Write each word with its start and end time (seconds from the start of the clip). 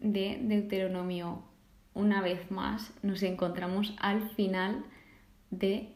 de 0.00 0.38
Deuteronomio. 0.42 1.42
Una 1.94 2.22
vez 2.22 2.50
más 2.50 2.92
nos 3.02 3.22
encontramos 3.22 3.94
al 3.98 4.30
final 4.30 4.84
de 5.50 5.92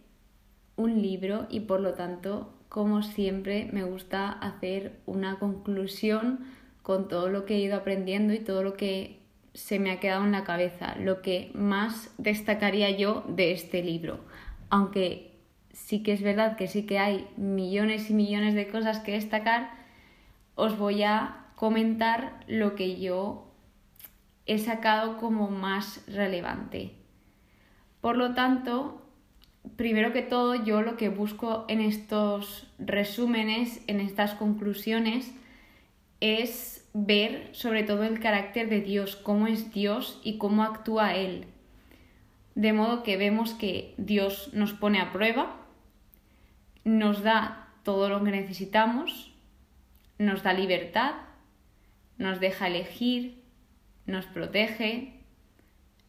un 0.77 1.00
libro 1.00 1.46
y 1.50 1.61
por 1.61 1.80
lo 1.80 1.95
tanto, 1.95 2.53
como 2.68 3.03
siempre, 3.03 3.68
me 3.73 3.85
gusta 3.85 4.31
hacer 4.31 5.00
una 5.07 5.39
conclusión 5.39 6.41
con 6.82 7.09
todo 7.09 7.29
lo 7.29 7.45
que 7.46 7.55
he 7.55 7.61
ido 7.61 7.77
aprendiendo 7.77 8.35
y 8.35 8.41
todo 8.41 8.62
lo 8.62 8.75
que 8.75 9.21
se 9.55 9.79
me 9.79 9.93
ha 9.93 10.01
quedado 10.01 10.25
en 10.25 10.32
la 10.32 10.45
cabeza, 10.45 10.96
lo 10.96 11.23
que 11.23 11.51
más 11.55 12.12
destacaría 12.19 12.91
yo 12.91 13.25
de 13.29 13.53
este 13.53 13.82
libro. 13.82 14.19
Aunque 14.69 15.35
sí 15.72 16.03
que 16.03 16.13
es 16.13 16.22
verdad 16.22 16.57
que 16.57 16.66
sí 16.66 16.85
que 16.85 16.99
hay 16.99 17.29
millones 17.36 18.11
y 18.11 18.14
millones 18.14 18.55
de 18.55 18.69
cosas 18.69 18.99
que 18.99 19.13
destacar, 19.13 19.71
os 20.57 20.77
voy 20.77 21.05
a 21.05 21.46
comentar 21.55 22.41
lo 22.46 22.75
que 22.75 23.00
yo 23.00 23.43
he 24.46 24.58
sacado 24.58 25.16
como 25.18 25.50
más 25.50 26.04
relevante. 26.07 26.93
Por 28.00 28.16
lo 28.16 28.35
tanto, 28.35 29.02
primero 29.76 30.12
que 30.12 30.22
todo, 30.22 30.54
yo 30.54 30.82
lo 30.82 30.96
que 30.96 31.08
busco 31.08 31.64
en 31.68 31.80
estos 31.80 32.72
resúmenes, 32.78 33.83
en 33.86 34.00
estas 34.00 34.34
conclusiones, 34.34 35.34
es 36.20 36.86
ver 36.92 37.48
sobre 37.52 37.83
todo 37.83 38.05
el 38.05 38.20
carácter 38.20 38.69
de 38.69 38.80
Dios, 38.80 39.16
cómo 39.16 39.47
es 39.47 39.72
Dios 39.72 40.20
y 40.22 40.38
cómo 40.38 40.62
actúa 40.62 41.14
Él. 41.14 41.47
De 42.55 42.72
modo 42.72 43.02
que 43.02 43.16
vemos 43.16 43.52
que 43.55 43.94
Dios 43.97 44.50
nos 44.52 44.72
pone 44.72 45.00
a 45.00 45.12
prueba, 45.12 45.56
nos 46.84 47.22
da 47.22 47.69
todo 47.82 48.08
lo 48.08 48.22
que 48.22 48.30
necesitamos, 48.30 49.32
nos 50.19 50.42
da 50.42 50.52
libertad, 50.52 51.14
nos 52.16 52.38
deja 52.38 52.69
elegir, 52.69 53.44
nos 54.06 54.27
protege, 54.27 55.14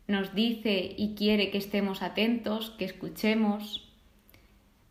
nos 0.07 0.35
dice 0.35 0.93
y 0.97 1.15
quiere 1.15 1.51
que 1.51 1.57
estemos 1.57 2.01
atentos, 2.01 2.71
que 2.71 2.85
escuchemos. 2.85 3.93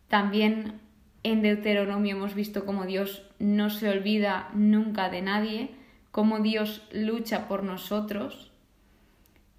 También 0.07 0.79
en 1.23 1.41
Deuteronomio 1.41 2.15
hemos 2.15 2.35
visto 2.35 2.65
cómo 2.65 2.85
Dios 2.85 3.23
no 3.39 3.69
se 3.69 3.89
olvida 3.89 4.49
nunca 4.53 5.09
de 5.09 5.21
nadie, 5.21 5.69
cómo 6.11 6.39
Dios 6.39 6.83
lucha 6.91 7.47
por 7.47 7.63
nosotros 7.63 8.51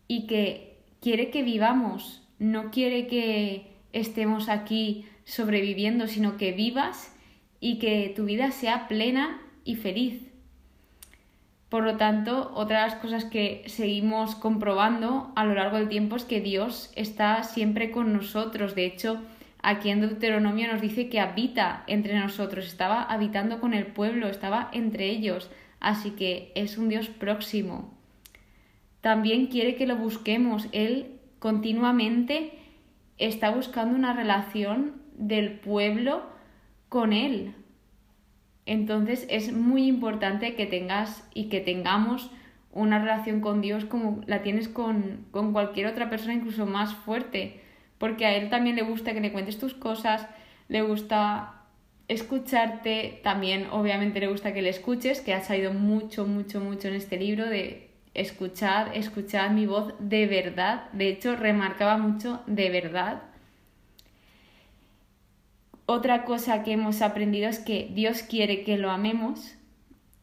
y 0.08 0.26
que 0.26 0.78
quiere 1.00 1.30
que 1.30 1.42
vivamos, 1.42 2.22
no 2.38 2.70
quiere 2.70 3.06
que 3.06 3.72
estemos 3.92 4.48
aquí 4.48 5.06
sobreviviendo, 5.24 6.06
sino 6.06 6.36
que 6.36 6.52
vivas 6.52 7.14
y 7.60 7.78
que 7.78 8.12
tu 8.14 8.24
vida 8.24 8.50
sea 8.52 8.88
plena 8.88 9.40
y 9.64 9.76
feliz. 9.76 10.22
Por 11.68 11.82
lo 11.82 11.96
tanto, 11.96 12.52
otra 12.54 12.82
de 12.82 12.90
las 12.90 13.00
cosas 13.00 13.24
que 13.24 13.64
seguimos 13.66 14.36
comprobando 14.36 15.32
a 15.34 15.44
lo 15.44 15.54
largo 15.54 15.78
del 15.78 15.88
tiempo 15.88 16.14
es 16.14 16.24
que 16.24 16.40
Dios 16.40 16.92
está 16.94 17.42
siempre 17.42 17.90
con 17.90 18.12
nosotros. 18.12 18.76
De 18.76 18.86
hecho, 18.86 19.20
aquí 19.62 19.90
en 19.90 20.00
Deuteronomio 20.00 20.70
nos 20.72 20.80
dice 20.80 21.08
que 21.08 21.18
habita 21.18 21.82
entre 21.88 22.18
nosotros, 22.18 22.66
estaba 22.66 23.02
habitando 23.02 23.60
con 23.60 23.74
el 23.74 23.86
pueblo, 23.86 24.28
estaba 24.28 24.70
entre 24.72 25.10
ellos, 25.10 25.50
así 25.80 26.12
que 26.12 26.52
es 26.54 26.78
un 26.78 26.88
Dios 26.88 27.08
próximo. 27.08 27.92
También 29.00 29.46
quiere 29.46 29.74
que 29.74 29.88
lo 29.88 29.96
busquemos, 29.96 30.68
Él 30.70 31.18
continuamente 31.40 32.52
está 33.18 33.50
buscando 33.50 33.96
una 33.96 34.12
relación 34.12 35.02
del 35.14 35.58
pueblo 35.58 36.22
con 36.88 37.12
Él. 37.12 37.54
Entonces 38.66 39.26
es 39.30 39.52
muy 39.52 39.86
importante 39.86 40.56
que 40.56 40.66
tengas 40.66 41.26
y 41.32 41.48
que 41.48 41.60
tengamos 41.60 42.30
una 42.72 42.98
relación 42.98 43.40
con 43.40 43.62
Dios 43.62 43.84
como 43.84 44.20
la 44.26 44.42
tienes 44.42 44.68
con, 44.68 45.24
con 45.30 45.52
cualquier 45.52 45.86
otra 45.86 46.10
persona, 46.10 46.34
incluso 46.34 46.66
más 46.66 46.94
fuerte, 46.94 47.60
porque 47.96 48.26
a 48.26 48.36
Él 48.36 48.50
también 48.50 48.76
le 48.76 48.82
gusta 48.82 49.14
que 49.14 49.20
le 49.20 49.32
cuentes 49.32 49.58
tus 49.58 49.72
cosas, 49.72 50.26
le 50.68 50.82
gusta 50.82 51.62
escucharte, 52.08 53.20
también 53.22 53.68
obviamente 53.70 54.20
le 54.20 54.28
gusta 54.28 54.52
que 54.52 54.62
le 54.62 54.68
escuches, 54.68 55.20
que 55.20 55.32
ha 55.32 55.40
salido 55.40 55.72
mucho, 55.72 56.26
mucho, 56.26 56.60
mucho 56.60 56.88
en 56.88 56.94
este 56.94 57.16
libro 57.16 57.46
de 57.46 57.90
escuchad, 58.14 58.94
escuchad 58.94 59.50
mi 59.50 59.66
voz 59.66 59.94
de 59.98 60.26
verdad, 60.26 60.90
de 60.92 61.08
hecho 61.08 61.36
remarcaba 61.36 61.98
mucho 61.98 62.42
de 62.46 62.70
verdad 62.70 63.22
otra 65.86 66.24
cosa 66.24 66.64
que 66.64 66.72
hemos 66.72 67.00
aprendido 67.00 67.48
es 67.48 67.60
que 67.60 67.88
Dios 67.94 68.22
quiere 68.22 68.64
que 68.64 68.76
lo 68.76 68.90
amemos 68.90 69.54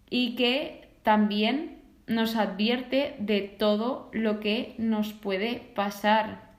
y 0.10 0.36
que 0.36 0.90
también 1.04 1.82
nos 2.06 2.36
advierte 2.36 3.16
de 3.20 3.42
todo 3.42 4.10
lo 4.12 4.42
que 4.42 4.76
nos 4.78 5.14
puede 5.14 5.62
pasar. 5.74 6.52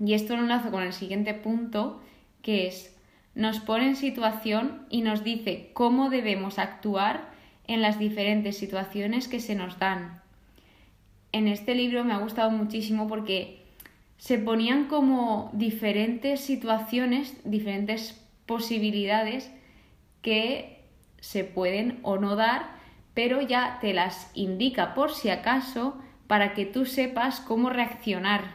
Y 0.00 0.14
esto 0.14 0.36
lo 0.36 0.42
enlazo 0.42 0.70
con 0.70 0.82
el 0.82 0.94
siguiente 0.94 1.34
punto, 1.34 2.02
que 2.42 2.66
es, 2.66 2.96
nos 3.34 3.60
pone 3.60 3.88
en 3.88 3.96
situación 3.96 4.86
y 4.88 5.02
nos 5.02 5.22
dice 5.22 5.70
cómo 5.74 6.08
debemos 6.08 6.58
actuar 6.58 7.28
en 7.66 7.82
las 7.82 7.98
diferentes 7.98 8.56
situaciones 8.56 9.28
que 9.28 9.40
se 9.40 9.54
nos 9.54 9.78
dan. 9.78 10.22
En 11.32 11.48
este 11.48 11.74
libro 11.74 12.04
me 12.04 12.14
ha 12.14 12.18
gustado 12.18 12.50
muchísimo 12.50 13.06
porque 13.06 13.63
se 14.24 14.38
ponían 14.38 14.86
como 14.86 15.50
diferentes 15.52 16.40
situaciones, 16.40 17.36
diferentes 17.44 18.26
posibilidades 18.46 19.52
que 20.22 20.82
se 21.20 21.44
pueden 21.44 21.98
o 22.02 22.16
no 22.16 22.34
dar, 22.34 22.70
pero 23.12 23.42
ya 23.42 23.76
te 23.82 23.92
las 23.92 24.30
indica 24.32 24.94
por 24.94 25.12
si 25.12 25.28
acaso 25.28 26.00
para 26.26 26.54
que 26.54 26.64
tú 26.64 26.86
sepas 26.86 27.40
cómo 27.40 27.68
reaccionar. 27.68 28.54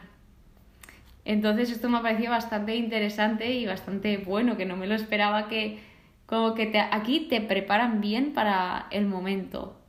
Entonces 1.24 1.70
esto 1.70 1.88
me 1.88 2.00
ha 2.00 2.02
parecido 2.02 2.32
bastante 2.32 2.76
interesante 2.76 3.52
y 3.52 3.68
bastante 3.68 4.18
bueno, 4.18 4.58
que 4.58 4.66
no 4.66 4.76
me 4.76 4.88
lo 4.88 4.96
esperaba 4.96 5.50
que 5.50 5.82
como 6.26 6.56
que 6.56 6.80
aquí 6.80 7.28
te 7.30 7.42
preparan 7.42 8.02
bien 8.02 8.34
para 8.34 8.88
el 8.90 9.06
momento. 9.06 9.80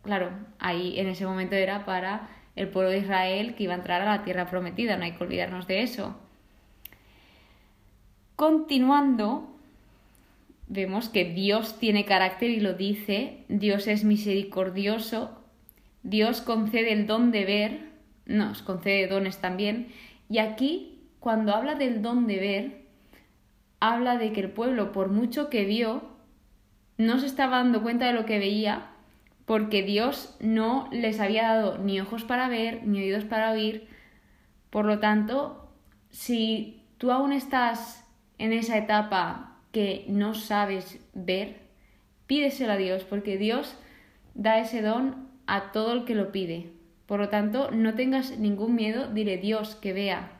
Claro, 0.00 0.30
ahí 0.58 0.98
en 0.98 1.08
ese 1.08 1.26
momento 1.26 1.56
era 1.56 1.84
para 1.84 2.26
el 2.56 2.68
pueblo 2.68 2.90
de 2.90 2.98
Israel 2.98 3.54
que 3.54 3.64
iba 3.64 3.74
a 3.74 3.78
entrar 3.78 4.02
a 4.02 4.16
la 4.16 4.24
tierra 4.24 4.46
prometida, 4.46 4.96
no 4.96 5.04
hay 5.04 5.12
que 5.12 5.24
olvidarnos 5.24 5.66
de 5.66 5.82
eso. 5.82 6.16
Continuando, 8.36 9.56
vemos 10.68 11.08
que 11.08 11.24
Dios 11.24 11.78
tiene 11.78 12.04
carácter 12.04 12.50
y 12.50 12.60
lo 12.60 12.74
dice, 12.74 13.44
Dios 13.48 13.86
es 13.86 14.04
misericordioso, 14.04 15.40
Dios 16.02 16.40
concede 16.40 16.92
el 16.92 17.06
don 17.06 17.30
de 17.30 17.44
ver, 17.44 17.80
nos 18.26 18.62
concede 18.62 19.06
dones 19.06 19.38
también, 19.38 19.88
y 20.28 20.38
aquí, 20.38 21.00
cuando 21.20 21.54
habla 21.54 21.74
del 21.74 22.02
don 22.02 22.26
de 22.26 22.38
ver, 22.38 22.84
habla 23.80 24.16
de 24.16 24.32
que 24.32 24.40
el 24.40 24.50
pueblo, 24.50 24.92
por 24.92 25.10
mucho 25.10 25.50
que 25.50 25.64
vio, 25.64 26.02
no 26.96 27.18
se 27.18 27.26
estaba 27.26 27.58
dando 27.58 27.82
cuenta 27.82 28.06
de 28.06 28.12
lo 28.12 28.24
que 28.24 28.38
veía 28.38 28.93
porque 29.44 29.82
Dios 29.82 30.36
no 30.40 30.88
les 30.90 31.20
había 31.20 31.48
dado 31.48 31.78
ni 31.78 32.00
ojos 32.00 32.24
para 32.24 32.48
ver, 32.48 32.86
ni 32.86 33.00
oídos 33.00 33.24
para 33.24 33.50
oír. 33.50 33.88
Por 34.70 34.86
lo 34.86 34.98
tanto, 34.98 35.68
si 36.10 36.82
tú 36.98 37.10
aún 37.10 37.32
estás 37.32 38.08
en 38.38 38.52
esa 38.52 38.78
etapa 38.78 39.58
que 39.72 40.06
no 40.08 40.34
sabes 40.34 41.00
ver, 41.12 41.58
pídeselo 42.26 42.72
a 42.72 42.76
Dios, 42.76 43.04
porque 43.04 43.36
Dios 43.36 43.76
da 44.34 44.58
ese 44.58 44.82
don 44.82 45.28
a 45.46 45.72
todo 45.72 45.92
el 45.92 46.04
que 46.04 46.14
lo 46.14 46.32
pide. 46.32 46.70
Por 47.06 47.20
lo 47.20 47.28
tanto, 47.28 47.70
no 47.70 47.94
tengas 47.94 48.38
ningún 48.38 48.74
miedo, 48.74 49.08
dile 49.12 49.36
Dios 49.36 49.74
que 49.74 49.92
vea. 49.92 50.30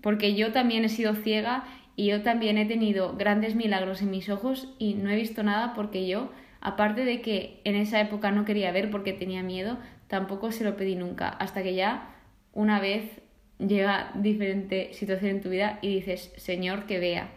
Porque 0.00 0.34
yo 0.34 0.52
también 0.52 0.84
he 0.84 0.88
sido 0.88 1.14
ciega 1.14 1.64
y 1.96 2.06
yo 2.06 2.22
también 2.22 2.58
he 2.58 2.66
tenido 2.66 3.14
grandes 3.16 3.54
milagros 3.54 4.02
en 4.02 4.10
mis 4.10 4.28
ojos 4.28 4.74
y 4.78 4.94
no 4.94 5.10
he 5.10 5.16
visto 5.16 5.42
nada 5.42 5.74
porque 5.74 6.06
yo 6.08 6.30
Aparte 6.64 7.04
de 7.04 7.20
que 7.20 7.60
en 7.64 7.76
esa 7.76 8.00
época 8.00 8.30
no 8.30 8.46
quería 8.46 8.72
ver 8.72 8.90
porque 8.90 9.12
tenía 9.12 9.42
miedo, 9.42 9.76
tampoco 10.08 10.50
se 10.50 10.64
lo 10.64 10.78
pedí 10.78 10.96
nunca, 10.96 11.28
hasta 11.28 11.62
que 11.62 11.74
ya 11.74 12.16
una 12.54 12.80
vez 12.80 13.20
llega 13.58 14.10
diferente 14.14 14.94
situación 14.94 15.32
en 15.32 15.40
tu 15.42 15.50
vida 15.50 15.78
y 15.82 15.94
dices, 15.94 16.32
Señor, 16.38 16.86
que 16.86 16.98
vea. 16.98 17.28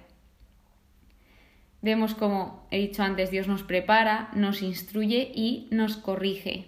Vemos 1.81 2.15
como 2.15 2.65
he 2.71 2.79
dicho 2.79 3.03
antes, 3.03 3.29
Dios 3.29 3.49
nos 3.49 3.63
prepara, 3.63 4.29
nos 4.33 4.61
instruye 4.61 5.29
y 5.35 5.67
nos 5.71 5.97
corrige. 5.97 6.67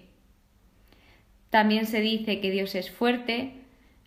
También 1.50 1.86
se 1.86 2.02
dice 2.02 2.42
que 2.42 2.52
Dios 2.52 2.76
es 2.76 2.92
fuerte, 2.92 3.54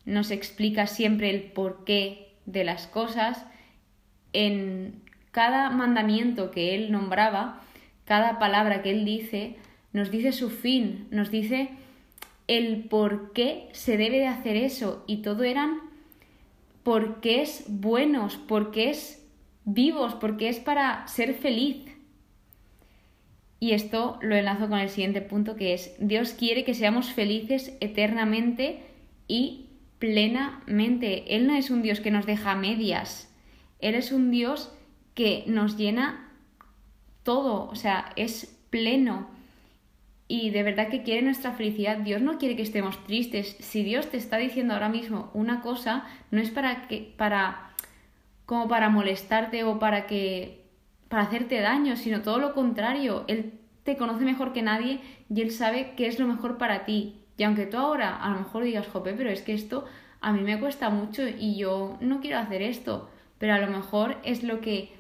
nos 0.05 0.31
explica 0.31 0.87
siempre 0.87 1.31
el 1.31 1.53
porqué 1.53 2.35
de 2.45 2.65
las 2.65 2.87
cosas. 2.87 3.47
En 4.35 5.03
cada 5.31 5.71
mandamiento 5.71 6.51
que 6.51 6.75
Él 6.75 6.93
nombraba, 6.93 7.63
cada 8.05 8.39
palabra 8.39 8.83
que 8.83 8.91
Él 8.91 9.05
dice 9.05 9.57
nos 9.93 10.11
dice 10.11 10.33
su 10.33 10.51
fin, 10.51 11.07
nos 11.11 11.31
dice 11.31 11.71
el 12.49 12.85
por 12.85 13.33
qué 13.33 13.69
se 13.73 13.97
debe 13.97 14.19
de 14.19 14.27
hacer 14.27 14.57
eso 14.57 15.05
y 15.07 15.19
todo 15.19 15.45
eran 15.45 15.79
porque 16.83 17.43
es 17.43 17.65
buenos, 17.69 18.37
porque 18.37 18.91
es 18.91 19.25
vivos, 19.65 20.15
porque 20.15 20.49
es 20.49 20.59
para 20.59 21.07
ser 21.07 21.35
feliz. 21.35 21.85
Y 23.61 23.73
esto 23.73 24.19
lo 24.23 24.35
enlazo 24.35 24.69
con 24.69 24.81
el 24.81 24.89
siguiente 24.89 25.21
punto 25.21 25.55
que 25.55 25.73
es, 25.75 25.95
Dios 26.01 26.33
quiere 26.33 26.65
que 26.65 26.75
seamos 26.75 27.13
felices 27.13 27.77
eternamente 27.81 28.81
y 29.29 29.67
plenamente. 30.01 31.37
Él 31.37 31.47
no 31.47 31.55
es 31.55 31.71
un 31.71 31.83
Dios 31.83 32.01
que 32.01 32.11
nos 32.11 32.27
deja 32.27 32.57
medias, 32.57 33.33
Él 33.79 33.95
es 33.95 34.11
un 34.11 34.33
Dios 34.33 34.73
que 35.15 35.45
nos 35.47 35.77
llena 35.77 36.32
todo, 37.23 37.69
o 37.69 37.75
sea, 37.75 38.13
es 38.17 38.57
pleno. 38.71 39.29
Y 40.29 40.51
de 40.51 40.63
verdad 40.63 40.89
que 40.89 41.03
quiere 41.03 41.23
nuestra 41.23 41.53
felicidad. 41.53 41.99
Dios 41.99 42.23
no 42.23 42.39
quiere 42.39 42.57
que 42.57 42.63
estemos 42.63 43.03
tristes. 43.05 43.57
Si 43.61 43.83
Dios 43.83 44.09
te 44.09 44.17
está 44.17 44.39
diciendo 44.39 44.75
ahora 44.75 44.89
mismo 44.89 45.31
una 45.35 45.61
cosa, 45.61 46.07
no 46.31 46.41
es 46.41 46.51
para 46.51 46.89
que, 46.89 47.13
para, 47.17 47.75
como 48.47 48.69
para 48.69 48.89
molestarte 48.89 49.65
o 49.65 49.79
para 49.79 50.07
que, 50.07 50.65
para 51.09 51.25
hacerte 51.25 51.61
daño, 51.61 51.97
sino 51.97 52.23
todo 52.23 52.39
lo 52.39 52.55
contrario. 52.55 53.25
Él 53.29 53.53
te 53.85 53.97
conoce 53.97 54.25
mejor 54.25 54.53
que 54.53 54.63
nadie 54.63 55.01
y 55.29 55.43
él 55.43 55.51
sabe 55.51 55.93
qué 55.97 56.07
es 56.07 56.19
lo 56.19 56.27
mejor 56.27 56.57
para 56.57 56.85
ti. 56.85 57.17
Y 57.37 57.43
aunque 57.45 57.67
tú 57.67 57.77
ahora 57.77 58.17
a 58.17 58.31
lo 58.31 58.39
mejor 58.39 58.65
digas, 58.65 58.89
jope, 58.89 59.13
pero 59.15 59.31
es 59.31 59.43
que 59.43 59.53
esto 59.53 59.85
a 60.21 60.33
mí 60.33 60.41
me 60.43 60.59
cuesta 60.61 60.89
mucho 60.91 61.27
y 61.27 61.57
yo 61.57 61.97
no 62.01 62.21
quiero 62.21 62.39
hacer 62.39 62.63
esto, 62.63 63.11
pero 63.39 63.55
a 63.55 63.59
lo 63.59 63.67
mejor 63.67 64.17
es 64.23 64.45
lo 64.45 64.61
que 64.61 64.93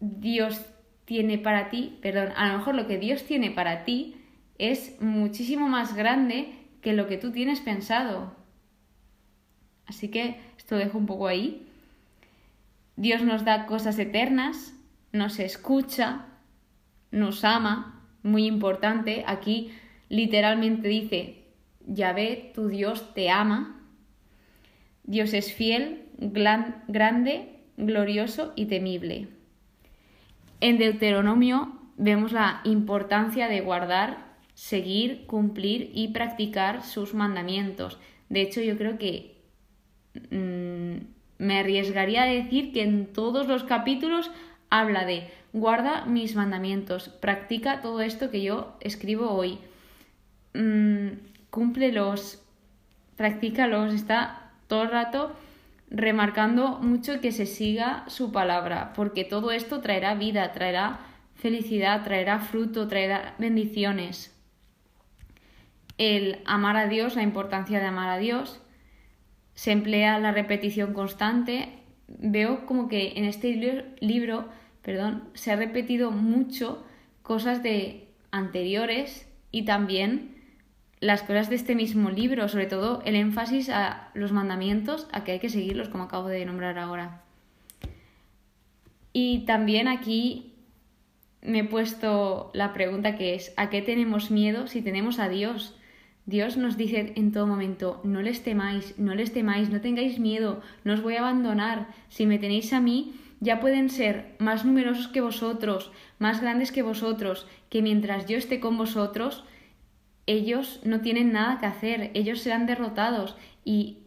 Dios 0.00 0.60
tiene 1.04 1.38
para 1.38 1.70
ti, 1.70 1.98
perdón, 2.00 2.32
a 2.36 2.48
lo 2.48 2.58
mejor 2.58 2.74
lo 2.74 2.86
que 2.86 2.98
Dios 2.98 3.24
tiene 3.24 3.50
para 3.50 3.84
ti 3.84 4.16
es 4.58 5.00
muchísimo 5.00 5.68
más 5.68 5.94
grande 5.94 6.52
que 6.80 6.92
lo 6.92 7.06
que 7.08 7.18
tú 7.18 7.32
tienes 7.32 7.60
pensado. 7.60 8.34
Así 9.86 10.08
que 10.08 10.36
esto 10.56 10.76
dejo 10.76 10.98
un 10.98 11.06
poco 11.06 11.26
ahí. 11.26 11.66
Dios 12.96 13.22
nos 13.22 13.44
da 13.44 13.66
cosas 13.66 13.98
eternas, 13.98 14.74
nos 15.12 15.38
escucha, 15.38 16.26
nos 17.10 17.44
ama, 17.44 18.00
muy 18.22 18.46
importante. 18.46 19.24
Aquí 19.26 19.72
literalmente 20.08 20.88
dice, 20.88 21.44
Yahvé, 21.86 22.52
tu 22.54 22.68
Dios, 22.68 23.12
te 23.14 23.30
ama. 23.30 23.80
Dios 25.04 25.32
es 25.34 25.52
fiel, 25.52 26.04
grande, 26.18 27.58
glorioso 27.76 28.52
y 28.54 28.66
temible. 28.66 29.28
En 30.62 30.78
Deuteronomio 30.78 31.72
vemos 31.96 32.30
la 32.30 32.60
importancia 32.62 33.48
de 33.48 33.62
guardar, 33.62 34.18
seguir, 34.54 35.26
cumplir 35.26 35.90
y 35.92 36.12
practicar 36.12 36.84
sus 36.84 37.14
mandamientos. 37.14 37.98
De 38.28 38.42
hecho, 38.42 38.60
yo 38.60 38.78
creo 38.78 38.96
que 38.96 39.42
mm, 40.30 41.44
me 41.44 41.58
arriesgaría 41.58 42.22
a 42.22 42.26
decir 42.26 42.72
que 42.72 42.84
en 42.84 43.12
todos 43.12 43.48
los 43.48 43.64
capítulos 43.64 44.30
habla 44.70 45.04
de 45.04 45.26
guarda 45.52 46.04
mis 46.04 46.36
mandamientos, 46.36 47.08
practica 47.08 47.80
todo 47.80 48.00
esto 48.00 48.30
que 48.30 48.44
yo 48.44 48.76
escribo 48.78 49.30
hoy. 49.30 49.58
Mm, 50.54 51.08
cúmplelos, 51.50 52.40
practícalos, 53.16 53.92
está 53.92 54.52
todo 54.68 54.84
el 54.84 54.90
rato 54.90 55.32
remarcando 55.92 56.78
mucho 56.78 57.20
que 57.20 57.32
se 57.32 57.44
siga 57.44 58.04
su 58.08 58.32
palabra, 58.32 58.94
porque 58.94 59.24
todo 59.24 59.52
esto 59.52 59.80
traerá 59.80 60.14
vida, 60.14 60.50
traerá 60.52 61.00
felicidad, 61.34 62.02
traerá 62.02 62.38
fruto, 62.38 62.88
traerá 62.88 63.34
bendiciones. 63.38 64.34
El 65.98 66.40
amar 66.46 66.78
a 66.78 66.88
Dios, 66.88 67.14
la 67.14 67.22
importancia 67.22 67.78
de 67.78 67.86
amar 67.86 68.08
a 68.08 68.18
Dios, 68.18 68.60
se 69.54 69.72
emplea 69.72 70.18
la 70.18 70.32
repetición 70.32 70.94
constante. 70.94 71.68
Veo 72.08 72.64
como 72.64 72.88
que 72.88 73.12
en 73.16 73.26
este 73.26 73.94
libro, 74.00 74.48
perdón, 74.80 75.28
se 75.34 75.52
ha 75.52 75.56
repetido 75.56 76.10
mucho 76.10 76.84
cosas 77.22 77.62
de 77.62 78.08
anteriores 78.30 79.28
y 79.50 79.66
también 79.66 80.31
las 81.02 81.22
cosas 81.22 81.50
de 81.50 81.56
este 81.56 81.74
mismo 81.74 82.10
libro, 82.10 82.48
sobre 82.48 82.66
todo 82.66 83.02
el 83.04 83.16
énfasis 83.16 83.70
a 83.70 84.10
los 84.14 84.30
mandamientos, 84.30 85.08
a 85.10 85.24
que 85.24 85.32
hay 85.32 85.40
que 85.40 85.48
seguirlos, 85.48 85.88
como 85.88 86.04
acabo 86.04 86.28
de 86.28 86.46
nombrar 86.46 86.78
ahora. 86.78 87.22
Y 89.12 89.40
también 89.40 89.88
aquí 89.88 90.52
me 91.42 91.58
he 91.58 91.64
puesto 91.64 92.52
la 92.54 92.72
pregunta 92.72 93.16
que 93.16 93.34
es, 93.34 93.52
¿a 93.56 93.68
qué 93.68 93.82
tenemos 93.82 94.30
miedo 94.30 94.68
si 94.68 94.80
tenemos 94.80 95.18
a 95.18 95.28
Dios? 95.28 95.76
Dios 96.24 96.56
nos 96.56 96.76
dice 96.76 97.12
en 97.16 97.32
todo 97.32 97.48
momento, 97.48 98.00
no 98.04 98.22
les 98.22 98.44
temáis, 98.44 98.96
no 98.96 99.16
les 99.16 99.32
temáis, 99.32 99.70
no 99.70 99.80
tengáis 99.80 100.20
miedo, 100.20 100.62
no 100.84 100.92
os 100.92 101.02
voy 101.02 101.16
a 101.16 101.18
abandonar, 101.18 101.88
si 102.10 102.26
me 102.26 102.38
tenéis 102.38 102.72
a 102.72 102.80
mí, 102.80 103.14
ya 103.40 103.58
pueden 103.58 103.90
ser 103.90 104.36
más 104.38 104.64
numerosos 104.64 105.08
que 105.08 105.20
vosotros, 105.20 105.90
más 106.20 106.40
grandes 106.40 106.70
que 106.70 106.82
vosotros, 106.82 107.48
que 107.70 107.82
mientras 107.82 108.26
yo 108.26 108.38
esté 108.38 108.60
con 108.60 108.78
vosotros, 108.78 109.42
ellos 110.32 110.80
no 110.84 111.00
tienen 111.00 111.32
nada 111.32 111.58
que 111.58 111.66
hacer, 111.66 112.10
ellos 112.14 112.40
serán 112.40 112.66
derrotados 112.66 113.36
y 113.64 113.98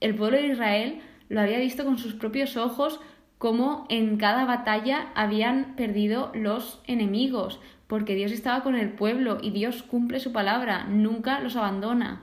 el 0.00 0.14
pueblo 0.14 0.38
de 0.38 0.48
Israel 0.48 1.00
lo 1.28 1.40
había 1.40 1.58
visto 1.58 1.84
con 1.84 1.98
sus 1.98 2.14
propios 2.14 2.56
ojos 2.56 3.00
cómo 3.38 3.86
en 3.88 4.18
cada 4.18 4.44
batalla 4.44 5.08
habían 5.14 5.74
perdido 5.74 6.30
los 6.34 6.80
enemigos, 6.86 7.60
porque 7.88 8.14
Dios 8.14 8.30
estaba 8.30 8.62
con 8.62 8.76
el 8.76 8.90
pueblo 8.90 9.38
y 9.42 9.50
Dios 9.50 9.82
cumple 9.82 10.20
su 10.20 10.32
palabra, 10.32 10.84
nunca 10.84 11.40
los 11.40 11.56
abandona. 11.56 12.22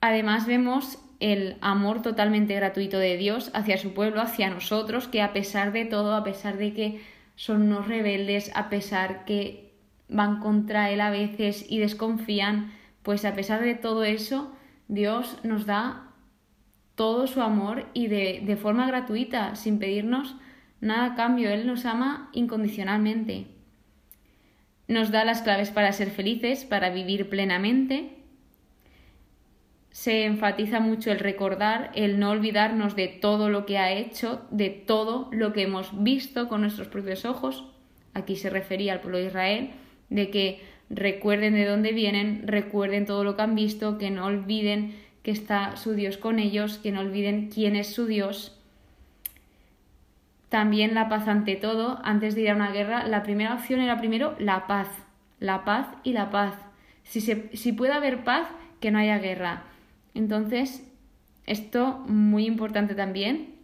Además 0.00 0.46
vemos 0.46 0.98
el 1.20 1.56
amor 1.60 2.02
totalmente 2.02 2.54
gratuito 2.54 2.98
de 2.98 3.16
Dios 3.16 3.50
hacia 3.54 3.76
su 3.76 3.94
pueblo, 3.94 4.20
hacia 4.20 4.50
nosotros, 4.50 5.06
que 5.06 5.22
a 5.22 5.32
pesar 5.32 5.72
de 5.72 5.84
todo, 5.84 6.16
a 6.16 6.24
pesar 6.24 6.56
de 6.56 6.72
que 6.72 7.00
son 7.36 7.62
unos 7.62 7.86
rebeldes, 7.86 8.50
a 8.54 8.68
pesar 8.70 9.24
que 9.24 9.71
van 10.12 10.40
contra 10.40 10.90
Él 10.90 11.00
a 11.00 11.10
veces 11.10 11.66
y 11.68 11.78
desconfían, 11.78 12.72
pues 13.02 13.24
a 13.24 13.34
pesar 13.34 13.62
de 13.62 13.74
todo 13.74 14.04
eso, 14.04 14.52
Dios 14.88 15.38
nos 15.42 15.66
da 15.66 16.12
todo 16.94 17.26
su 17.26 17.40
amor 17.40 17.86
y 17.94 18.08
de, 18.08 18.58
forma 18.60 18.86
gratuita, 18.86 19.56
sin 19.56 19.78
pedirnos 19.78 20.36
nada 20.80 21.06
a 21.06 21.14
cambio. 21.14 21.50
Él 21.50 21.66
nos 21.66 21.86
ama 21.86 22.30
incondicionalmente. 22.32 23.46
Nos 24.88 25.10
da 25.10 25.24
las 25.24 25.42
claves 25.42 25.70
para 25.70 25.92
ser 25.92 26.10
felices, 26.10 26.64
para 26.64 26.90
vivir 26.90 27.28
plenamente. 27.28 28.18
Se 29.90 30.24
enfatiza 30.24 30.80
mucho 30.80 31.10
el 31.10 31.18
recordar, 31.18 31.90
el 31.94 32.18
no 32.18 32.30
olvidarnos 32.30 32.96
de 32.96 33.08
todo 33.08 33.48
lo 33.48 33.66
que 33.66 33.78
ha 33.78 33.92
hecho, 33.92 34.46
de 34.50 34.70
todo 34.70 35.28
lo 35.32 35.52
que 35.52 35.62
hemos 35.62 36.02
visto 36.02 36.48
con 36.48 36.62
nuestros 36.62 36.88
propios 36.88 37.24
ojos. 37.24 37.64
Aquí 38.14 38.36
se 38.36 38.50
refería 38.50 38.92
al 38.92 39.00
pueblo 39.00 39.18
de 39.18 39.26
Israel, 39.26 39.70
de 40.14 40.30
que 40.30 40.60
recuerden 40.90 41.54
de 41.54 41.64
dónde 41.64 41.92
vienen, 41.92 42.42
recuerden 42.46 43.06
todo 43.06 43.24
lo 43.24 43.36
que 43.36 43.42
han 43.42 43.54
visto, 43.54 43.98
que 43.98 44.10
no 44.10 44.26
olviden 44.26 44.94
que 45.22 45.30
está 45.30 45.76
su 45.76 45.94
Dios 45.94 46.16
con 46.16 46.38
ellos, 46.38 46.78
que 46.78 46.92
no 46.92 47.00
olviden 47.00 47.48
quién 47.48 47.76
es 47.76 47.94
su 47.94 48.06
Dios. 48.06 48.58
También 50.48 50.94
la 50.94 51.08
paz 51.08 51.28
ante 51.28 51.56
todo, 51.56 52.00
antes 52.04 52.34
de 52.34 52.42
ir 52.42 52.50
a 52.50 52.56
una 52.56 52.72
guerra, 52.72 53.06
la 53.06 53.22
primera 53.22 53.54
opción 53.54 53.80
era 53.80 53.98
primero 53.98 54.36
la 54.38 54.66
paz, 54.66 54.88
la 55.40 55.64
paz 55.64 55.86
y 56.04 56.12
la 56.12 56.30
paz. 56.30 56.54
Si, 57.04 57.20
si 57.20 57.72
puede 57.72 57.92
haber 57.92 58.24
paz, 58.24 58.48
que 58.80 58.90
no 58.90 58.98
haya 58.98 59.18
guerra. 59.18 59.62
Entonces, 60.14 60.86
esto 61.46 62.04
muy 62.06 62.46
importante 62.46 62.94
también. 62.94 63.54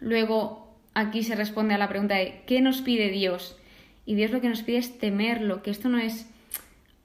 Luego, 0.00 0.74
aquí 0.94 1.22
se 1.22 1.34
responde 1.34 1.74
a 1.74 1.78
la 1.78 1.88
pregunta 1.88 2.14
de 2.14 2.42
¿qué 2.46 2.60
nos 2.60 2.80
pide 2.80 3.10
Dios? 3.10 3.58
Y 4.06 4.14
Dios 4.14 4.30
lo 4.30 4.40
que 4.40 4.48
nos 4.48 4.62
pide 4.62 4.78
es 4.78 4.98
temerlo, 4.98 5.62
que 5.62 5.70
esto 5.70 5.88
no 5.88 5.98
es 5.98 6.30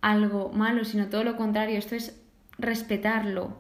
algo 0.02 0.50
malo, 0.50 0.86
sino 0.86 1.10
todo 1.10 1.24
lo 1.24 1.36
contrario, 1.36 1.78
esto 1.78 1.96
es 1.96 2.22
respetarlo. 2.58 3.58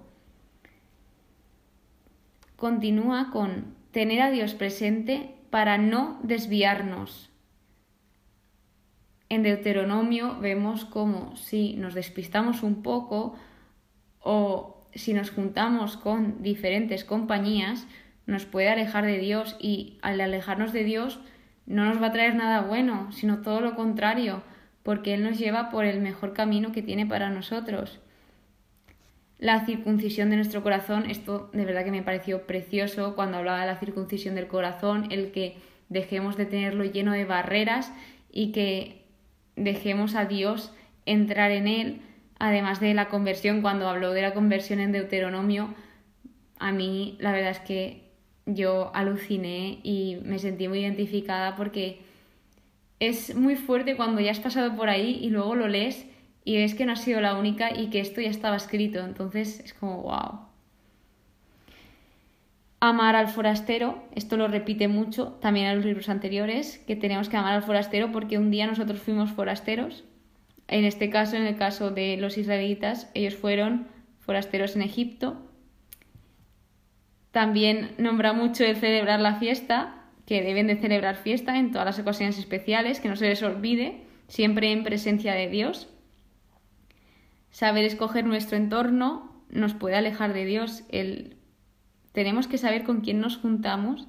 Continúa 2.55 3.31
con 3.31 3.75
tener 3.91 4.21
a 4.21 4.31
Dios 4.31 4.53
presente 4.53 5.35
para 5.49 5.79
no 5.79 6.19
desviarnos. 6.23 7.29
En 9.29 9.43
Deuteronomio 9.43 10.39
vemos 10.39 10.85
como 10.85 11.35
si 11.35 11.73
nos 11.75 11.93
despistamos 11.95 12.63
un 12.63 12.83
poco 12.83 13.35
o 14.19 14.85
si 14.93 15.13
nos 15.13 15.31
juntamos 15.31 15.97
con 15.97 16.43
diferentes 16.43 17.05
compañías, 17.05 17.87
nos 18.25 18.45
puede 18.45 18.69
alejar 18.69 19.05
de 19.05 19.17
Dios 19.17 19.55
y 19.59 19.97
al 20.01 20.21
alejarnos 20.21 20.73
de 20.73 20.83
Dios 20.83 21.19
no 21.65 21.85
nos 21.85 22.01
va 22.01 22.07
a 22.07 22.11
traer 22.11 22.35
nada 22.35 22.61
bueno, 22.61 23.11
sino 23.11 23.41
todo 23.41 23.61
lo 23.61 23.75
contrario, 23.75 24.43
porque 24.83 25.13
Él 25.13 25.23
nos 25.23 25.37
lleva 25.37 25.69
por 25.69 25.85
el 25.85 26.01
mejor 26.01 26.33
camino 26.33 26.71
que 26.71 26.81
tiene 26.81 27.05
para 27.05 27.29
nosotros. 27.29 27.99
La 29.37 29.65
circuncisión 29.65 30.29
de 30.29 30.35
nuestro 30.35 30.61
corazón, 30.61 31.09
esto 31.09 31.49
de 31.53 31.65
verdad 31.65 31.83
que 31.83 31.91
me 31.91 32.03
pareció 32.03 32.45
precioso 32.45 33.15
cuando 33.15 33.37
hablaba 33.37 33.61
de 33.61 33.67
la 33.67 33.79
circuncisión 33.79 34.35
del 34.35 34.47
corazón, 34.47 35.07
el 35.11 35.31
que 35.31 35.57
dejemos 35.89 36.37
de 36.37 36.45
tenerlo 36.45 36.83
lleno 36.83 37.11
de 37.11 37.25
barreras 37.25 37.91
y 38.31 38.51
que 38.51 39.05
dejemos 39.55 40.15
a 40.15 40.25
Dios 40.25 40.73
entrar 41.05 41.51
en 41.51 41.67
él, 41.67 42.01
además 42.39 42.79
de 42.79 42.93
la 42.93 43.09
conversión, 43.09 43.61
cuando 43.61 43.89
habló 43.89 44.11
de 44.11 44.21
la 44.21 44.33
conversión 44.33 44.79
en 44.79 44.91
Deuteronomio, 44.91 45.73
a 46.59 46.71
mí 46.71 47.17
la 47.19 47.31
verdad 47.31 47.51
es 47.51 47.59
que 47.59 48.10
yo 48.55 48.91
aluciné 48.93 49.79
y 49.83 50.17
me 50.23 50.39
sentí 50.39 50.67
muy 50.67 50.79
identificada 50.79 51.55
porque 51.55 51.99
es 52.99 53.35
muy 53.35 53.55
fuerte 53.55 53.95
cuando 53.95 54.21
ya 54.21 54.31
has 54.31 54.39
pasado 54.39 54.75
por 54.75 54.89
ahí 54.89 55.19
y 55.21 55.29
luego 55.29 55.55
lo 55.55 55.67
lees 55.67 56.05
y 56.43 56.57
ves 56.57 56.75
que 56.75 56.85
no 56.85 56.93
has 56.93 57.01
sido 57.01 57.21
la 57.21 57.37
única 57.37 57.75
y 57.75 57.89
que 57.89 57.99
esto 57.99 58.21
ya 58.21 58.29
estaba 58.29 58.55
escrito. 58.55 58.99
Entonces 58.99 59.59
es 59.59 59.73
como, 59.73 60.03
wow. 60.03 60.39
Amar 62.79 63.15
al 63.15 63.27
forastero, 63.27 64.03
esto 64.15 64.37
lo 64.37 64.47
repite 64.47 64.87
mucho 64.87 65.37
también 65.41 65.67
en 65.67 65.75
los 65.75 65.85
libros 65.85 66.09
anteriores, 66.09 66.79
que 66.87 66.95
tenemos 66.95 67.29
que 67.29 67.37
amar 67.37 67.53
al 67.53 67.63
forastero 67.63 68.11
porque 68.11 68.39
un 68.39 68.49
día 68.49 68.65
nosotros 68.65 68.99
fuimos 68.99 69.31
forasteros. 69.31 70.03
En 70.67 70.85
este 70.85 71.09
caso, 71.09 71.35
en 71.35 71.43
el 71.43 71.57
caso 71.57 71.91
de 71.91 72.17
los 72.17 72.37
israelitas, 72.37 73.11
ellos 73.13 73.35
fueron 73.35 73.87
forasteros 74.19 74.75
en 74.75 74.81
Egipto. 74.81 75.50
También 77.31 77.91
nombra 77.97 78.33
mucho 78.33 78.63
el 78.63 78.75
celebrar 78.75 79.19
la 79.19 79.35
fiesta, 79.35 79.95
que 80.25 80.41
deben 80.41 80.67
de 80.67 80.75
celebrar 80.75 81.15
fiesta 81.15 81.57
en 81.57 81.71
todas 81.71 81.85
las 81.85 81.99
ocasiones 81.99 82.37
especiales, 82.37 82.99
que 82.99 83.09
no 83.09 83.15
se 83.15 83.27
les 83.27 83.41
olvide, 83.43 84.03
siempre 84.27 84.71
en 84.71 84.83
presencia 84.83 85.33
de 85.33 85.47
Dios. 85.47 85.89
Saber 87.49 87.85
escoger 87.85 88.25
nuestro 88.25 88.57
entorno 88.57 89.43
nos 89.49 89.73
puede 89.73 89.95
alejar 89.95 90.33
de 90.33 90.45
Dios. 90.45 90.83
El... 90.89 91.37
Tenemos 92.13 92.47
que 92.47 92.57
saber 92.57 92.83
con 92.83 93.01
quién 93.01 93.19
nos 93.19 93.37
juntamos 93.37 94.07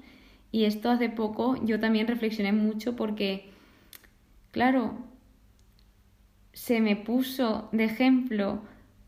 y 0.50 0.64
esto 0.64 0.90
hace 0.90 1.08
poco 1.08 1.56
yo 1.64 1.80
también 1.80 2.08
reflexioné 2.08 2.52
mucho 2.52 2.96
porque, 2.96 3.50
claro, 4.50 4.98
se 6.52 6.80
me 6.80 6.96
puso 6.96 7.68
de 7.72 7.84
ejemplo 7.84 8.62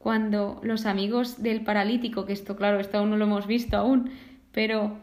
cuando 0.05 0.61
los 0.63 0.85
amigos 0.85 1.43
del 1.43 1.63
paralítico, 1.63 2.27
que 2.27 2.35
esto 2.35 2.57
claro, 2.57 2.79
esto 2.79 2.99
aún 2.99 3.09
no 3.09 3.17
lo 3.17 3.25
hemos 3.25 3.47
visto 3.47 3.79
aún, 3.79 4.11
pero 4.53 4.99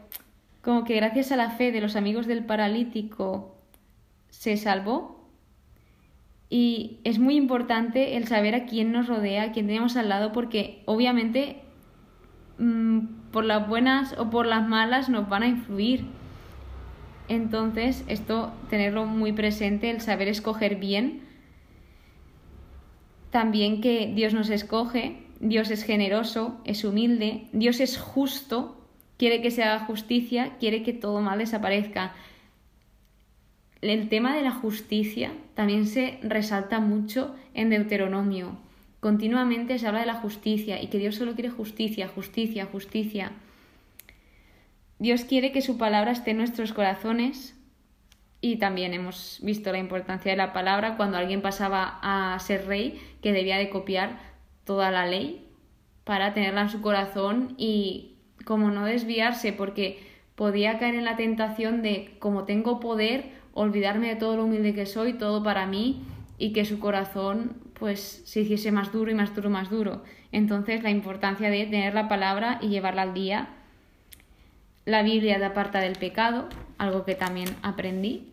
como 0.60 0.84
que 0.84 0.94
gracias 0.94 1.32
a 1.32 1.36
la 1.36 1.50
fe 1.50 1.72
de 1.72 1.80
los 1.80 1.96
amigos 1.96 2.28
del 2.28 2.44
paralítico 2.44 3.56
se 4.28 4.56
salvó. 4.56 5.28
Y 6.48 7.00
es 7.02 7.18
muy 7.18 7.34
importante 7.34 8.16
el 8.16 8.28
saber 8.28 8.54
a 8.54 8.64
quién 8.66 8.92
nos 8.92 9.08
rodea, 9.08 9.42
a 9.42 9.50
quién 9.50 9.66
tenemos 9.66 9.96
al 9.96 10.08
lado, 10.08 10.30
porque 10.30 10.84
obviamente 10.86 11.62
mm, 12.58 13.00
por 13.32 13.44
las 13.44 13.66
buenas 13.66 14.16
o 14.18 14.30
por 14.30 14.46
las 14.46 14.68
malas 14.68 15.08
nos 15.08 15.28
van 15.28 15.42
a 15.42 15.48
influir. 15.48 16.04
Entonces, 17.26 18.04
esto 18.06 18.52
tenerlo 18.70 19.04
muy 19.04 19.32
presente, 19.32 19.90
el 19.90 20.00
saber 20.00 20.28
escoger 20.28 20.76
bien. 20.76 21.31
También 23.32 23.80
que 23.80 24.12
Dios 24.14 24.34
nos 24.34 24.50
escoge, 24.50 25.16
Dios 25.40 25.70
es 25.70 25.84
generoso, 25.84 26.60
es 26.66 26.84
humilde, 26.84 27.46
Dios 27.54 27.80
es 27.80 27.96
justo, 27.96 28.76
quiere 29.16 29.40
que 29.40 29.50
se 29.50 29.62
haga 29.62 29.86
justicia, 29.86 30.58
quiere 30.60 30.82
que 30.82 30.92
todo 30.92 31.22
mal 31.22 31.38
desaparezca. 31.38 32.12
El 33.80 34.10
tema 34.10 34.36
de 34.36 34.42
la 34.42 34.52
justicia 34.52 35.32
también 35.54 35.86
se 35.86 36.18
resalta 36.22 36.78
mucho 36.78 37.34
en 37.54 37.70
Deuteronomio. 37.70 38.58
Continuamente 39.00 39.78
se 39.78 39.86
habla 39.86 40.00
de 40.00 40.06
la 40.06 40.20
justicia 40.20 40.82
y 40.82 40.88
que 40.88 40.98
Dios 40.98 41.14
solo 41.14 41.32
quiere 41.34 41.48
justicia, 41.48 42.08
justicia, 42.08 42.66
justicia. 42.66 43.32
Dios 44.98 45.24
quiere 45.24 45.52
que 45.52 45.62
su 45.62 45.78
palabra 45.78 46.12
esté 46.12 46.32
en 46.32 46.36
nuestros 46.36 46.74
corazones 46.74 47.56
y 48.42 48.56
también 48.56 48.92
hemos 48.92 49.38
visto 49.40 49.70
la 49.70 49.78
importancia 49.78 50.32
de 50.32 50.36
la 50.36 50.52
palabra 50.52 50.96
cuando 50.96 51.16
alguien 51.16 51.40
pasaba 51.40 52.00
a 52.02 52.36
ser 52.40 52.66
rey, 52.66 53.00
que 53.22 53.32
debía 53.32 53.56
de 53.56 53.70
copiar 53.70 54.18
toda 54.64 54.90
la 54.90 55.06
ley 55.06 55.48
para 56.02 56.34
tenerla 56.34 56.62
en 56.62 56.68
su 56.68 56.82
corazón 56.82 57.54
y 57.56 58.16
como 58.44 58.72
no 58.72 58.84
desviarse, 58.84 59.52
porque 59.52 60.04
podía 60.34 60.80
caer 60.80 60.96
en 60.96 61.04
la 61.04 61.16
tentación 61.16 61.82
de, 61.82 62.16
como 62.18 62.42
tengo 62.42 62.80
poder, 62.80 63.30
olvidarme 63.54 64.08
de 64.08 64.16
todo 64.16 64.36
lo 64.36 64.44
humilde 64.44 64.74
que 64.74 64.86
soy, 64.86 65.12
todo 65.12 65.44
para 65.44 65.66
mí, 65.66 66.02
y 66.36 66.52
que 66.52 66.64
su 66.64 66.80
corazón 66.80 67.56
pues 67.74 68.22
se 68.24 68.40
hiciese 68.40 68.72
más 68.72 68.90
duro 68.90 69.12
y 69.12 69.14
más 69.14 69.36
duro, 69.36 69.50
más 69.50 69.70
duro. 69.70 70.02
Entonces 70.32 70.82
la 70.82 70.90
importancia 70.90 71.48
de 71.48 71.66
tener 71.66 71.94
la 71.94 72.08
palabra 72.08 72.58
y 72.60 72.70
llevarla 72.70 73.02
al 73.02 73.14
día. 73.14 73.50
La 74.84 75.04
Biblia 75.04 75.38
te 75.38 75.44
aparta 75.44 75.78
del 75.78 75.94
pecado, 75.94 76.48
algo 76.82 77.04
que 77.04 77.14
también 77.14 77.48
aprendí. 77.62 78.32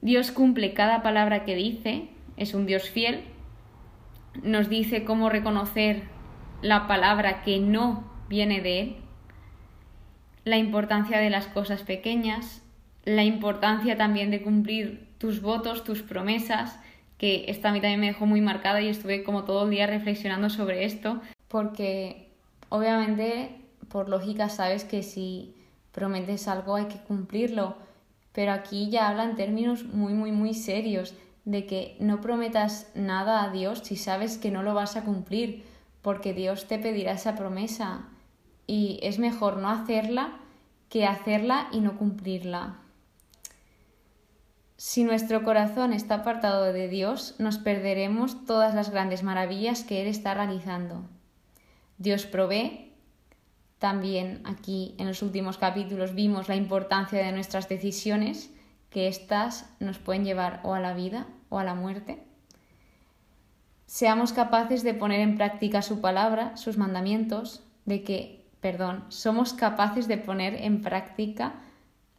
Dios 0.00 0.30
cumple 0.30 0.72
cada 0.72 1.02
palabra 1.02 1.44
que 1.44 1.54
dice, 1.54 2.08
es 2.38 2.54
un 2.54 2.64
Dios 2.64 2.88
fiel. 2.88 3.24
Nos 4.42 4.70
dice 4.70 5.04
cómo 5.04 5.28
reconocer 5.28 6.04
la 6.62 6.86
palabra 6.86 7.42
que 7.42 7.60
no 7.60 8.10
viene 8.30 8.62
de 8.62 8.80
él, 8.80 8.96
la 10.44 10.56
importancia 10.56 11.18
de 11.18 11.28
las 11.28 11.46
cosas 11.46 11.82
pequeñas, 11.82 12.62
la 13.04 13.24
importancia 13.24 13.96
también 13.96 14.30
de 14.30 14.42
cumplir 14.42 15.06
tus 15.18 15.42
votos, 15.42 15.84
tus 15.84 16.02
promesas, 16.02 16.78
que 17.18 17.44
esta 17.48 17.68
a 17.68 17.72
mí 17.72 17.80
también 17.80 18.00
me 18.00 18.06
dejó 18.06 18.24
muy 18.24 18.40
marcada 18.40 18.80
y 18.80 18.88
estuve 18.88 19.24
como 19.24 19.44
todo 19.44 19.64
el 19.64 19.70
día 19.70 19.86
reflexionando 19.86 20.48
sobre 20.48 20.84
esto, 20.84 21.20
porque 21.48 22.30
obviamente 22.70 23.50
por 23.88 24.08
lógica 24.08 24.48
sabes 24.48 24.84
que 24.84 25.02
si 25.02 25.54
prometes 25.96 26.46
algo 26.46 26.76
hay 26.76 26.84
que 26.84 27.00
cumplirlo, 27.00 27.74
pero 28.32 28.52
aquí 28.52 28.90
ya 28.90 29.08
habla 29.08 29.24
en 29.24 29.34
términos 29.34 29.84
muy, 29.84 30.12
muy, 30.12 30.30
muy 30.30 30.52
serios 30.54 31.14
de 31.46 31.64
que 31.64 31.96
no 31.98 32.20
prometas 32.20 32.90
nada 32.94 33.42
a 33.42 33.50
Dios 33.50 33.80
si 33.82 33.96
sabes 33.96 34.36
que 34.36 34.50
no 34.50 34.62
lo 34.62 34.74
vas 34.74 34.94
a 34.96 35.04
cumplir, 35.04 35.64
porque 36.02 36.34
Dios 36.34 36.68
te 36.68 36.78
pedirá 36.78 37.12
esa 37.12 37.34
promesa 37.34 38.02
y 38.66 39.00
es 39.02 39.18
mejor 39.18 39.56
no 39.56 39.70
hacerla 39.70 40.36
que 40.90 41.06
hacerla 41.06 41.68
y 41.72 41.80
no 41.80 41.96
cumplirla. 41.96 42.76
Si 44.76 45.02
nuestro 45.02 45.42
corazón 45.42 45.94
está 45.94 46.16
apartado 46.16 46.64
de 46.72 46.88
Dios, 46.88 47.36
nos 47.38 47.56
perderemos 47.56 48.44
todas 48.44 48.74
las 48.74 48.90
grandes 48.90 49.22
maravillas 49.22 49.82
que 49.82 50.02
Él 50.02 50.08
está 50.08 50.34
realizando. 50.34 51.02
Dios 51.96 52.26
provee. 52.26 52.85
También 53.78 54.42
aquí 54.44 54.94
en 54.98 55.06
los 55.06 55.22
últimos 55.22 55.58
capítulos 55.58 56.14
vimos 56.14 56.48
la 56.48 56.56
importancia 56.56 57.24
de 57.24 57.32
nuestras 57.32 57.68
decisiones, 57.68 58.50
que 58.90 59.08
éstas 59.08 59.68
nos 59.80 59.98
pueden 59.98 60.24
llevar 60.24 60.60
o 60.64 60.74
a 60.74 60.80
la 60.80 60.94
vida 60.94 61.26
o 61.48 61.58
a 61.58 61.64
la 61.64 61.74
muerte. 61.74 62.22
Seamos 63.86 64.32
capaces 64.32 64.82
de 64.82 64.94
poner 64.94 65.20
en 65.20 65.36
práctica 65.36 65.82
su 65.82 66.00
palabra, 66.00 66.56
sus 66.56 66.78
mandamientos, 66.78 67.62
de 67.84 68.02
que 68.02 68.46
perdón, 68.60 69.04
somos 69.08 69.52
capaces 69.52 70.08
de 70.08 70.18
poner 70.18 70.54
en 70.54 70.82
práctica 70.82 71.54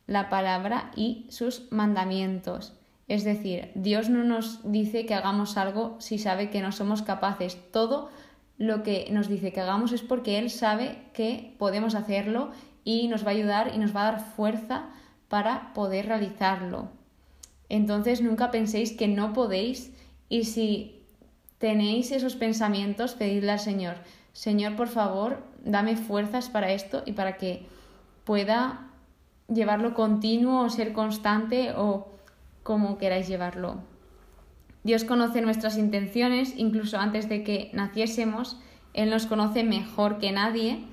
la 0.06 0.30
palabra 0.30 0.92
y 0.96 1.26
sus 1.30 1.70
mandamientos. 1.72 2.74
Es 3.10 3.26
decir, 3.26 3.72
Dios 3.76 4.10
no 4.10 4.24
nos 4.24 4.62
dice 4.72 5.06
que 5.06 5.14
hagamos 5.14 5.58
algo 5.58 5.98
si 6.00 6.18
sabe 6.18 6.50
que 6.50 6.62
no 6.62 6.72
somos 6.72 7.02
capaces. 7.02 7.58
Todo 7.72 8.10
lo 8.58 8.84
que 8.84 9.08
nos 9.12 9.28
dice 9.28 9.54
que 9.54 9.62
hagamos 9.62 9.92
es 9.92 10.02
porque 10.02 10.40
Él 10.40 10.50
sabe 10.50 10.98
que 11.14 11.56
podemos 11.58 11.96
hacerlo 11.96 12.52
y 12.84 13.08
nos 13.08 13.24
va 13.26 13.30
a 13.30 13.34
ayudar 13.34 13.72
y 13.74 13.78
nos 13.78 13.96
va 13.96 14.08
a 14.08 14.12
dar 14.12 14.20
fuerza 14.20 14.90
para 15.28 15.74
poder 15.74 16.08
realizarlo. 16.08 16.90
Entonces 17.70 18.22
nunca 18.22 18.50
penséis 18.50 18.94
que 18.94 19.08
no 19.08 19.34
podéis 19.34 19.94
y 20.30 20.46
si 20.46 21.04
tenéis 21.58 22.12
esos 22.12 22.36
pensamientos, 22.36 23.14
pedidle 23.14 23.52
al 23.52 23.60
Señor, 23.60 23.96
Señor, 24.34 24.76
por 24.76 24.88
favor, 24.88 25.44
dame 25.66 25.96
fuerzas 25.96 26.50
para 26.50 26.72
esto 26.72 27.02
y 27.08 27.14
para 27.14 27.38
que 27.38 27.66
pueda 28.24 28.92
llevarlo 29.48 29.96
continuo 29.96 30.64
o 30.64 30.70
ser 30.70 30.94
constante 30.94 31.74
o 31.76 32.08
como 32.62 33.00
queráis 33.00 33.28
llevarlo. 33.28 33.80
Dios 34.88 35.04
conoce 35.04 35.42
nuestras 35.42 35.78
intenciones 35.78 36.54
incluso 36.56 36.98
antes 36.98 37.28
de 37.28 37.44
que 37.44 37.70
naciésemos. 37.74 38.58
Él 38.94 39.10
nos 39.10 39.26
conoce 39.26 39.66
mejor 39.66 40.18
que 40.18 40.32
nadie. 40.32 40.86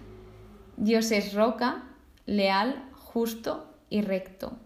Dios 0.76 1.12
es 1.12 1.32
roca, 1.32 1.84
leal, 2.26 2.84
justo 2.90 3.72
y 3.90 4.00
recto. 4.00 4.58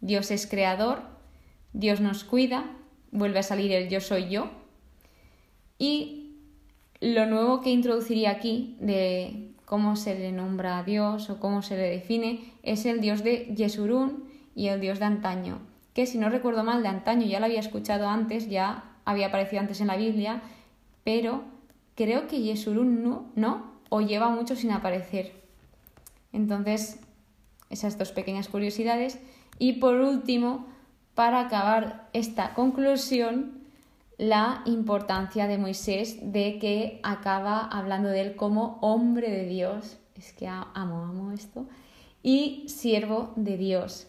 Dios 0.00 0.30
es 0.30 0.46
creador, 0.46 1.02
Dios 1.74 2.00
nos 2.00 2.24
cuida, 2.24 2.64
vuelve 3.10 3.40
a 3.40 3.42
salir 3.42 3.72
el 3.72 3.90
yo 3.90 4.00
soy 4.00 4.30
yo. 4.30 4.50
Y 5.78 6.38
lo 7.02 7.26
nuevo 7.26 7.60
que 7.60 7.68
introduciría 7.68 8.30
aquí 8.30 8.78
de 8.80 9.52
cómo 9.66 9.96
se 9.96 10.18
le 10.18 10.32
nombra 10.32 10.78
a 10.78 10.82
Dios 10.82 11.28
o 11.28 11.38
cómo 11.38 11.60
se 11.60 11.76
le 11.76 11.90
define 11.90 12.54
es 12.62 12.86
el 12.86 13.02
dios 13.02 13.22
de 13.22 13.54
Yesurún 13.54 14.24
y 14.54 14.68
el 14.68 14.80
dios 14.80 14.98
de 14.98 15.04
antaño, 15.04 15.58
que 15.94 16.06
si 16.06 16.18
no 16.18 16.28
recuerdo 16.28 16.64
mal 16.64 16.82
de 16.82 16.88
antaño 16.88 17.26
ya 17.26 17.40
lo 17.40 17.46
había 17.46 17.60
escuchado 17.60 18.08
antes, 18.08 18.48
ya 18.48 18.84
había 19.04 19.28
aparecido 19.28 19.60
antes 19.60 19.80
en 19.80 19.88
la 19.88 19.96
Biblia, 19.96 20.42
pero 21.04 21.42
creo 21.94 22.26
que 22.28 22.40
Yesurún 22.40 23.02
no, 23.02 23.26
no 23.34 23.72
o 23.88 24.00
lleva 24.00 24.28
mucho 24.30 24.56
sin 24.56 24.70
aparecer. 24.70 25.32
Entonces, 26.32 27.00
esas 27.72 27.98
dos 27.98 28.12
pequeñas 28.12 28.48
curiosidades. 28.48 29.18
Y 29.58 29.74
por 29.74 29.96
último, 29.96 30.66
para 31.14 31.40
acabar 31.40 32.08
esta 32.12 32.54
conclusión, 32.54 33.62
la 34.18 34.62
importancia 34.66 35.46
de 35.46 35.58
Moisés, 35.58 36.18
de 36.32 36.58
que 36.58 37.00
acaba 37.02 37.66
hablando 37.66 38.08
de 38.08 38.20
él 38.20 38.36
como 38.36 38.78
hombre 38.80 39.30
de 39.30 39.46
Dios, 39.46 39.98
es 40.14 40.32
que 40.32 40.46
amo, 40.46 41.02
amo 41.02 41.32
esto, 41.32 41.66
y 42.22 42.64
siervo 42.68 43.32
de 43.36 43.56
Dios. 43.56 44.06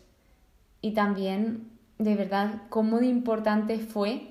Y 0.82 0.92
también 0.92 1.73
de 1.98 2.16
verdad 2.16 2.64
cómo 2.70 3.00
de 3.00 3.08
importante 3.08 3.80
fue 3.80 4.30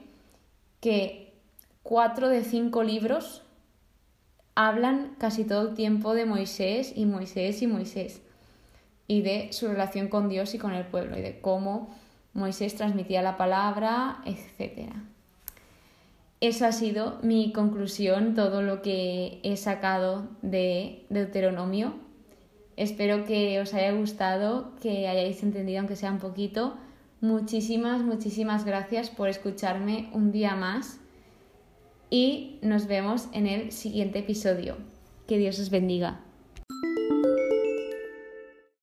que 0.81 1.33
cuatro 1.83 2.29
de 2.29 2.45
cinco 2.45 2.83
libros 2.83 3.43
hablan 4.55 5.15
casi 5.19 5.45
todo 5.45 5.69
el 5.69 5.75
tiempo 5.75 6.15
de 6.15 6.27
Moisés 6.27 6.93
y 6.95 7.07
Moisés 7.07 7.63
y 7.63 7.67
Moisés 7.67 8.23
y 9.07 9.23
de 9.23 9.53
su 9.53 9.69
relación 9.69 10.09
con 10.09 10.29
Dios 10.29 10.55
y 10.55 10.59
con 10.59 10.73
el 10.73 10.87
pueblo 10.87 11.19
y 11.19 11.23
de 11.23 11.41
cómo 11.41 11.95
Moisés 12.35 12.75
transmitía 12.75 13.23
la 13.23 13.37
palabra, 13.37 14.23
etc. 14.25 14.91
Esa 16.41 16.69
ha 16.69 16.73
sido 16.73 17.19
mi 17.23 17.53
conclusión, 17.53 18.35
todo 18.35 18.63
lo 18.63 18.83
que 18.83 19.39
he 19.43 19.57
sacado 19.57 20.29
de 20.41 21.05
Deuteronomio. 21.09 21.95
Espero 22.77 23.27
que 23.27 23.61
os 23.61 23.75
haya 23.75 23.93
gustado, 23.93 24.73
que 24.81 25.09
hayáis 25.09 25.43
entendido 25.43 25.81
aunque 25.81 25.95
sea 25.95 26.11
un 26.11 26.19
poquito. 26.19 26.77
Muchísimas, 27.23 28.03
muchísimas 28.03 28.65
gracias 28.65 29.09
por 29.09 29.29
escucharme 29.29 30.11
un 30.13 30.33
día 30.33 30.57
más 30.57 30.99
y 32.11 32.59
nos 32.63 32.89
vemos 32.89 33.29
en 33.33 33.47
el 33.47 33.71
siguiente 33.71 34.19
episodio. 34.19 34.77
Que 35.29 35.39
Dios 35.39 35.61
os 35.61 35.71
bendiga. 35.71 36.19